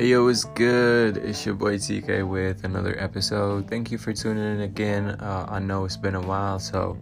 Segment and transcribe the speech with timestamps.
[0.00, 1.18] Hey yo, it's good?
[1.18, 3.68] It's your boy TK with another episode.
[3.68, 5.10] Thank you for tuning in again.
[5.10, 6.96] Uh, I know it's been a while, so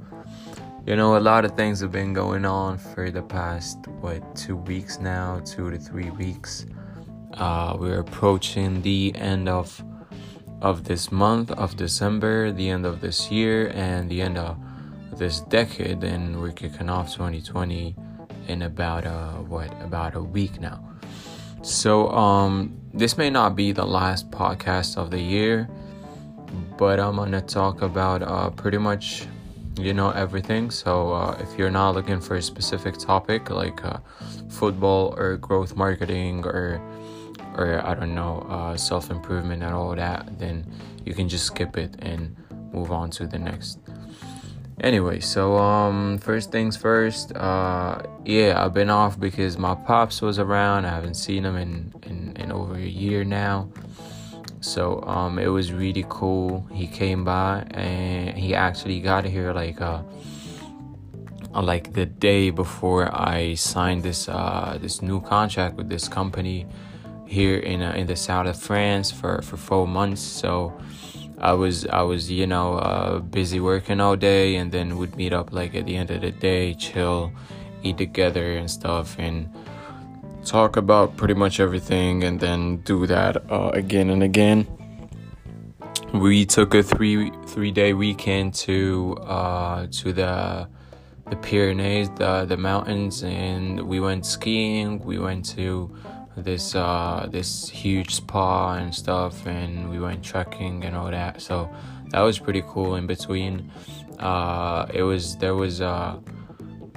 [0.85, 4.57] you know a lot of things have been going on for the past what two
[4.57, 6.67] weeks now, two to three weeks.
[7.35, 9.81] Uh, we're approaching the end of
[10.61, 14.59] of this month of December, the end of this year, and the end of
[15.17, 17.95] this decade, and we're kicking off 2020
[18.49, 20.88] in about uh what about a week now.
[21.63, 25.69] So um this may not be the last podcast of the year,
[26.77, 29.27] but I'm gonna talk about uh pretty much
[29.79, 30.71] you know everything.
[30.71, 33.99] So uh, if you're not looking for a specific topic like uh,
[34.49, 36.81] football or growth marketing or
[37.55, 40.67] or I don't know uh, self improvement and all that, then
[41.05, 42.37] you can just skip it and
[42.73, 43.79] move on to the next
[44.81, 50.39] anyway so um first things first uh yeah i've been off because my pops was
[50.39, 50.85] around.
[50.85, 53.69] I haven't seen him in in, in over a year now.
[54.61, 56.67] So um it was really cool.
[56.73, 60.03] He came by and he actually got here like uh
[61.55, 66.67] like the day before i signed this uh this new contract with this company
[67.27, 70.23] here in uh, in the south of france for for four months.
[70.23, 70.73] So
[71.41, 75.33] I was I was you know uh, busy working all day, and then we'd meet
[75.33, 77.33] up like at the end of the day, chill,
[77.83, 79.49] eat together and stuff, and
[80.45, 84.67] talk about pretty much everything, and then do that uh, again and again.
[86.13, 90.69] We took a three three day weekend to uh, to the
[91.31, 94.99] the Pyrenees, the the mountains, and we went skiing.
[95.05, 95.95] We went to
[96.45, 101.41] this uh, this huge spa and stuff, and we went trekking and all that.
[101.41, 101.71] So
[102.11, 102.95] that was pretty cool.
[102.95, 103.71] In between,
[104.19, 106.19] uh, it was there was uh,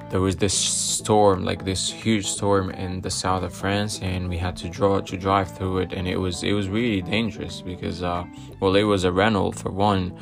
[0.09, 4.37] there was this storm, like this huge storm in the south of France, and we
[4.37, 8.03] had to draw to drive through it, and it was it was really dangerous because
[8.03, 8.23] uh,
[8.59, 10.17] well, it was a rental for one,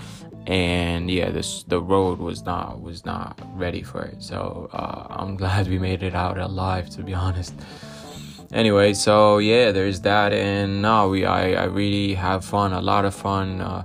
[0.48, 4.22] and yeah, this the road was not was not ready for it.
[4.22, 7.54] So uh, I'm glad we made it out alive, to be honest
[8.52, 13.06] anyway so yeah there's that and no we i, I really have fun a lot
[13.06, 13.84] of fun uh,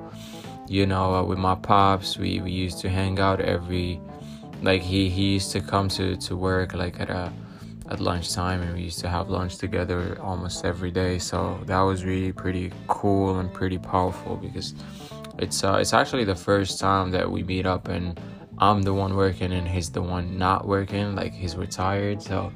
[0.69, 2.19] you know uh, with my pops.
[2.19, 4.01] We, we used to hang out every
[4.63, 7.33] like he he used to come to to work like at a
[7.91, 11.19] at lunchtime and we used to have lunch together almost every day.
[11.19, 14.75] So that was really pretty cool and pretty powerful because
[15.39, 18.19] it's uh it's actually the first time that we meet up and
[18.59, 22.53] i'm the one working and he's the one not working like he's retired so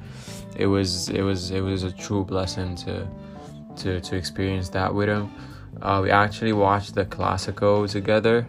[0.55, 3.07] it was it was it was a true blessing to
[3.79, 5.31] to to experience that with him.
[5.81, 8.47] Uh, we actually watched the Classico together,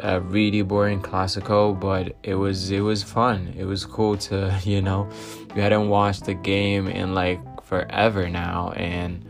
[0.00, 3.54] a really boring Classico, but it was it was fun.
[3.56, 5.08] It was cool to you know,
[5.54, 9.24] we hadn't watched the game in like forever now, and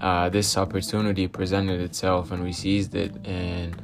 [0.00, 3.14] uh, this opportunity presented itself, and we seized it.
[3.26, 3.82] And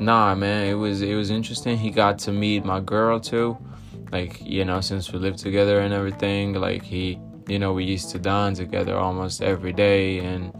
[0.00, 1.76] nah, man, it was it was interesting.
[1.78, 3.56] He got to meet my girl too.
[4.10, 8.10] Like you know since we lived together and everything like he you know we used
[8.10, 10.18] to dine together almost every day.
[10.20, 10.52] And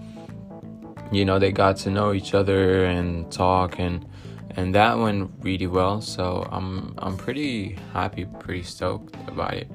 [1.11, 4.07] you know they got to know each other and talk and
[4.51, 6.01] and that went really well.
[6.01, 9.71] So i'm i'm pretty happy pretty stoked about it.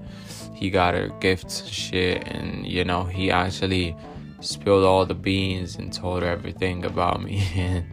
[0.53, 2.27] He got her gifts shit.
[2.27, 3.95] And you know he actually
[4.41, 7.47] spilled all the beans and told her everything about me.
[7.55, 7.85] And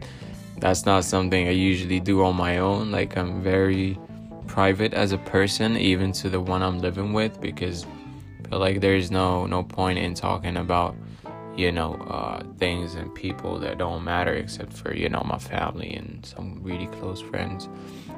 [0.57, 3.97] that's not something i usually do on my own like i'm very
[4.51, 7.85] private as a person, even to the one I'm living with, because
[8.43, 10.93] I feel like there's no no point in talking about
[11.55, 15.93] you know uh, things and people that don't matter except for you know my family
[15.93, 17.69] and some really close friends.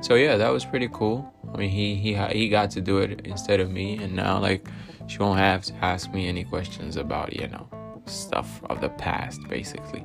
[0.02, 1.32] So yeah, that was pretty cool.
[1.54, 4.68] I mean, he he he got to do it instead of me, and now like
[5.06, 7.68] she won't have to ask me any questions about you know
[8.08, 10.04] stuff of the past, basically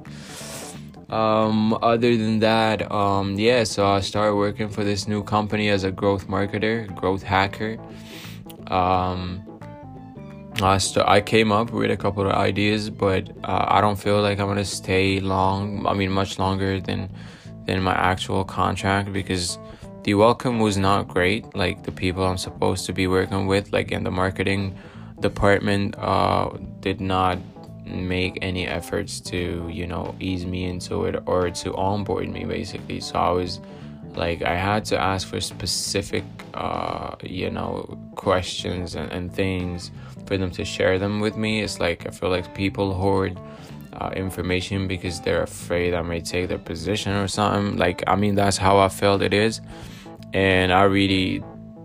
[1.08, 5.84] um, other than that, um, yeah, so I started working for this new company as
[5.84, 7.78] a growth marketer, growth hacker.
[8.66, 9.42] Um,
[10.60, 14.20] I, st- I came up with a couple of ideas, but uh, I don't feel
[14.20, 15.86] like I'm gonna stay long.
[15.86, 17.08] I mean, much longer than
[17.64, 19.58] than my actual contract because
[20.02, 21.54] the welcome was not great.
[21.54, 24.76] Like the people I'm supposed to be working with, like in the marketing
[25.20, 26.50] department, uh,
[26.80, 27.38] did not
[27.90, 33.00] make any efforts to you know ease me into it or to onboard me basically.
[33.00, 33.60] So i was
[34.14, 36.24] like i had to ask for specific
[36.54, 39.90] uh you know questions and, and things
[40.26, 41.62] for them to share them with me.
[41.62, 43.38] It's like i feel like people hoard
[43.92, 47.76] uh, information because they're afraid i may take their position or something.
[47.76, 49.60] Like i mean that's how i felt it is.
[50.32, 51.42] And i really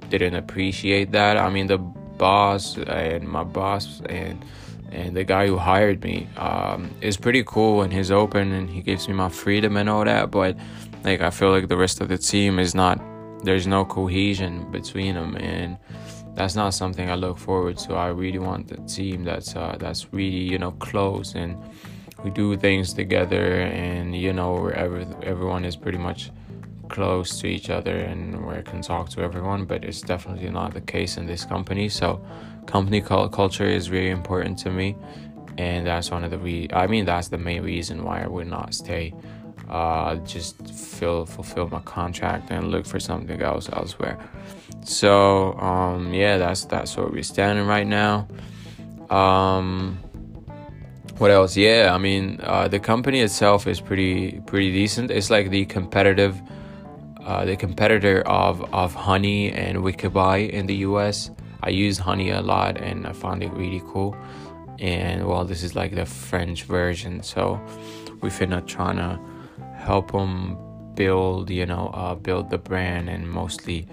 [0.10, 1.38] didn't appreciate that.
[1.38, 4.44] I mean the boss and my boss and
[4.94, 8.82] and the guy who hired me um, is pretty cool and he's open and he
[8.82, 10.32] gives me my freedom and all that.
[10.32, 10.56] But
[11.04, 13.02] like I feel like the rest of the team is not.
[13.44, 15.78] There's no cohesion between them, and
[16.34, 17.96] that's not something I look forward to.
[17.96, 21.58] I really want the team that's uh, that's really you know close and
[22.24, 26.32] we do things together, and you know wherever everyone is pretty much
[26.90, 29.66] close to each other and where I can talk to everyone.
[29.66, 31.90] But it's definitely not the case in this company.
[31.90, 32.24] So
[32.66, 34.96] company culture is really important to me,
[35.58, 36.68] and that's one of the re.
[36.74, 39.14] I mean that's the main reason why I would not stay.
[39.70, 44.20] Uh, just fill fulfill my contract and look for something else elsewhere.
[44.84, 48.28] So um, yeah, that's that's where we're standing right now.
[49.10, 50.00] Um,
[51.18, 51.56] what else?
[51.56, 55.12] Yeah, I mean uh, the company itself is pretty pretty decent.
[55.12, 56.42] It's like the competitive,
[57.26, 61.32] uh, the competitor of of Honey and Wikibuy in the U.S.
[61.62, 64.16] I use Honey a lot and I found it really cool.
[64.80, 67.62] And well, this is like the French version, so
[68.22, 69.20] we finna trying to
[69.76, 70.58] help them
[70.96, 73.88] build, you know, uh, build the brand and mostly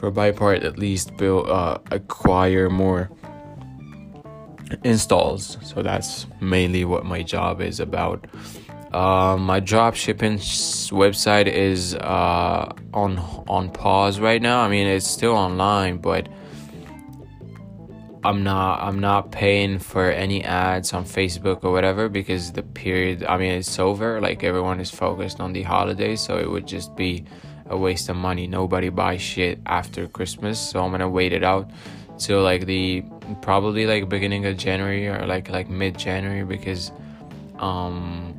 [0.00, 3.10] for my part at least build uh, acquire more
[4.82, 8.26] installs so that's mainly what my job is about
[8.92, 15.06] uh, my drop shipping website is uh, on on pause right now i mean it's
[15.06, 16.28] still online but
[18.24, 23.24] i'm not i'm not paying for any ads on facebook or whatever because the period
[23.24, 26.94] i mean it's over like everyone is focused on the holidays so it would just
[26.96, 27.24] be
[27.70, 28.46] a waste of money.
[28.46, 31.70] Nobody buys shit after Christmas, so I'm gonna wait it out
[32.18, 33.02] till like the
[33.40, 36.92] probably like beginning of January or like like mid January because
[37.58, 38.29] um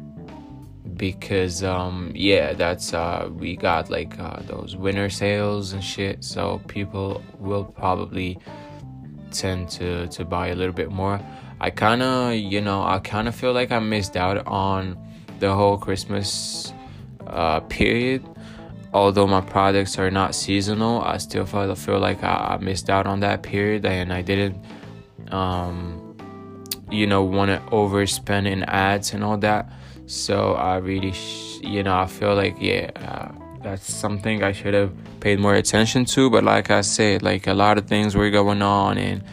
[0.96, 6.62] because um yeah that's uh we got like uh, those winter sales and shit so
[6.68, 8.38] people will probably
[9.32, 11.20] tend to to buy a little bit more
[11.60, 14.98] i kind of you know i kind of feel like i missed out on
[15.40, 16.74] the whole christmas
[17.28, 18.24] uh period
[18.94, 23.08] although my products are not seasonal, I still feel, feel like I, I missed out
[23.08, 24.58] on that period and I didn't,
[25.32, 26.18] um,
[26.90, 29.72] you know, want to overspend in ads and all that.
[30.12, 33.32] So I really, sh- you know, I feel like, yeah, uh,
[33.64, 34.92] that's something I should have
[35.22, 36.30] paid more attention to.
[36.30, 39.24] But like I said, like a lot of things were going on and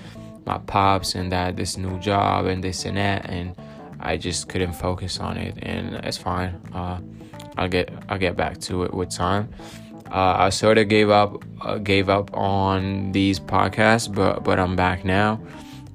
[0.46, 3.28] my pops and that, this new job and this and that.
[3.28, 3.56] And
[3.98, 5.56] I just couldn't focus on it.
[5.62, 6.54] And it's fine.
[6.72, 7.00] Uh,
[7.56, 9.48] I'll get I'll get back to it with time.
[10.12, 14.76] Uh, I sort of gave up uh, gave up on these podcasts, but but I'm
[14.76, 15.40] back now.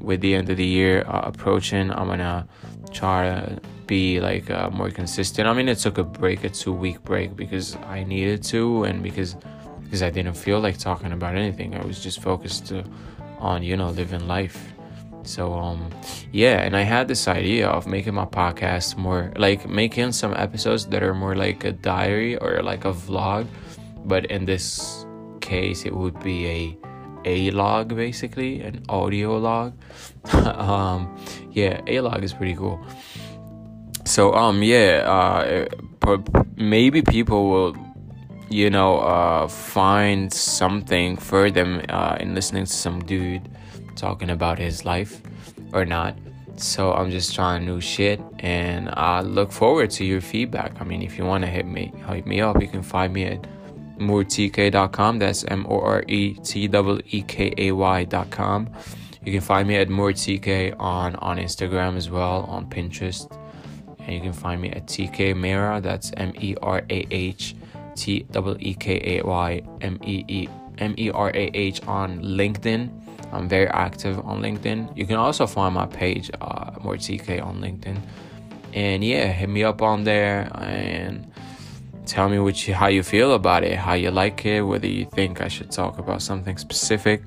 [0.01, 2.45] With the end of the year uh, approaching, I'm gonna
[2.91, 3.61] try to
[3.97, 5.47] be like uh, more consistent.
[5.47, 7.67] I mean, it took a break, a two week break, because
[7.97, 9.35] I needed to, and because
[9.83, 11.69] because I didn't feel like talking about anything.
[11.81, 12.83] I was just focused to,
[13.39, 14.73] on you know living life
[15.23, 15.89] so um
[16.31, 20.85] yeah, and I had this idea of making my podcast more like making some episodes
[20.87, 23.47] that are more like a diary or like a vlog,
[24.05, 25.05] but in this
[25.39, 26.77] case it would be a
[27.25, 29.73] a log basically, an audio log.
[30.33, 31.15] um
[31.51, 32.79] yeah, a log is pretty cool.
[34.13, 35.65] So um yeah, uh
[36.55, 37.75] maybe people will
[38.47, 43.49] you know uh find something for them uh in listening to some dude
[43.95, 45.19] talking about his life
[45.73, 46.15] or not.
[46.57, 50.79] So I'm just trying new shit and I look forward to your feedback.
[50.79, 53.23] I mean, if you want to hit me, hit me up, you can find me
[53.23, 53.47] at
[53.97, 55.17] moretk.com.
[55.17, 58.69] That's M O R E T W E K A Y.com.
[59.25, 63.25] You can find me at moretk on on Instagram as well, on Pinterest.
[64.05, 65.81] And you can find me at TK Merah.
[65.81, 67.55] That's M E R A H
[67.95, 72.19] T W E K A Y M E E M E R A H on
[72.21, 72.89] LinkedIn.
[73.31, 74.95] I'm very active on LinkedIn.
[74.95, 77.97] You can also find my page, uh, more TK on LinkedIn.
[78.73, 81.31] And yeah, hit me up on there and
[82.05, 85.41] tell me you, how you feel about it, how you like it, whether you think
[85.41, 87.23] I should talk about something specific.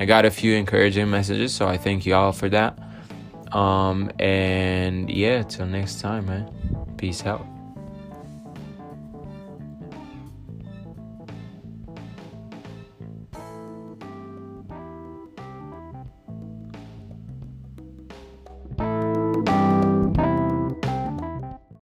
[0.00, 2.78] I got a few encouraging messages, so I thank you all for that.
[3.52, 6.50] Um, and yeah, till next time, man.
[6.96, 7.46] Peace out.